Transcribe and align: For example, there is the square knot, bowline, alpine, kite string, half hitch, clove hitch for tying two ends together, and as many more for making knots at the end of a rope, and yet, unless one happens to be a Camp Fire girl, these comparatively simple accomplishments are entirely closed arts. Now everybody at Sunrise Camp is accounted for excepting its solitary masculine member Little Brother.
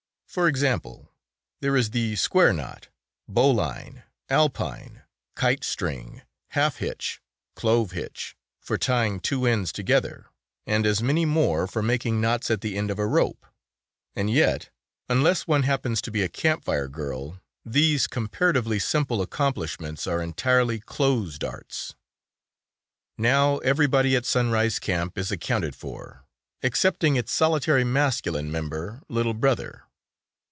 For 0.31 0.47
example, 0.47 1.11
there 1.59 1.75
is 1.75 1.89
the 1.89 2.15
square 2.15 2.53
knot, 2.53 2.87
bowline, 3.27 4.03
alpine, 4.29 5.01
kite 5.35 5.65
string, 5.65 6.21
half 6.51 6.77
hitch, 6.77 7.19
clove 7.53 7.91
hitch 7.91 8.37
for 8.57 8.77
tying 8.77 9.19
two 9.19 9.45
ends 9.45 9.73
together, 9.73 10.27
and 10.65 10.85
as 10.85 11.03
many 11.03 11.25
more 11.25 11.67
for 11.67 11.81
making 11.81 12.21
knots 12.21 12.49
at 12.49 12.61
the 12.61 12.77
end 12.77 12.89
of 12.89 12.97
a 12.97 13.05
rope, 13.05 13.45
and 14.15 14.29
yet, 14.29 14.69
unless 15.09 15.47
one 15.47 15.63
happens 15.63 16.01
to 16.03 16.11
be 16.11 16.21
a 16.21 16.29
Camp 16.29 16.63
Fire 16.63 16.87
girl, 16.87 17.41
these 17.65 18.07
comparatively 18.07 18.79
simple 18.79 19.21
accomplishments 19.21 20.07
are 20.07 20.21
entirely 20.21 20.79
closed 20.79 21.43
arts. 21.43 21.93
Now 23.17 23.57
everybody 23.57 24.15
at 24.15 24.25
Sunrise 24.25 24.79
Camp 24.79 25.17
is 25.17 25.29
accounted 25.29 25.75
for 25.75 26.23
excepting 26.63 27.17
its 27.17 27.33
solitary 27.33 27.83
masculine 27.83 28.49
member 28.49 29.01
Little 29.09 29.33
Brother. 29.33 29.83